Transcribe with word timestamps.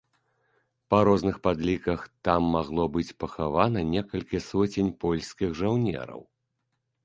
Па 0.93 1.01
розных 1.07 1.35
падліках, 1.47 1.99
там 2.29 2.47
магло 2.57 2.87
быць 2.97 3.07
пахавана 3.25 3.85
некалькі 3.93 4.43
соцень 4.49 4.93
польскіх 5.07 5.49
жаўнераў. 5.65 6.21